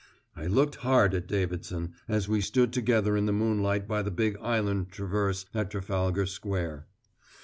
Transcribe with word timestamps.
I 0.35 0.47
looked 0.47 0.77
hard 0.77 1.13
at 1.13 1.27
Davidson, 1.27 1.93
as 2.07 2.27
we 2.27 2.41
stood 2.41 2.73
together 2.73 3.15
in 3.15 3.27
the 3.27 3.31
moonlight 3.31 3.87
by 3.87 4.01
the 4.01 4.09
big 4.09 4.35
island 4.41 4.89
traverse 4.91 5.45
at 5.53 5.69
Trafalgar 5.69 6.25
Square. 6.25 6.87